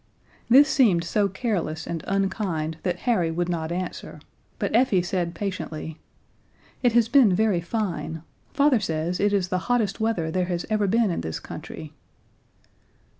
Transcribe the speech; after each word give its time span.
This 0.49 0.67
seemed 0.67 1.03
so 1.03 1.29
careless 1.29 1.85
and 1.85 2.03
unkind 2.07 2.77
that 2.81 3.01
Harry 3.01 3.29
would 3.29 3.49
not 3.49 3.71
answer, 3.71 4.19
but 4.57 4.75
Effie 4.75 5.03
said 5.03 5.35
patiently, 5.35 5.99
"It 6.81 6.93
has 6.93 7.07
been 7.07 7.35
very 7.35 7.61
fine. 7.61 8.23
Father 8.51 8.79
says 8.79 9.19
it 9.19 9.31
is 9.31 9.49
the 9.49 9.59
hottest 9.69 9.99
weather 9.99 10.31
there 10.31 10.45
has 10.45 10.65
ever 10.71 10.87
been 10.87 11.11
in 11.11 11.21
this 11.21 11.39
country." 11.39 11.93